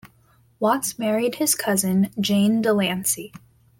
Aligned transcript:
Watts 0.59 0.97
married 0.97 1.35
his 1.35 1.53
cousin 1.53 2.09
Jane 2.19 2.63
DeLancey. 2.63 3.33